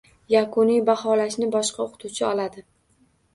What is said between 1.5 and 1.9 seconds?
boshqa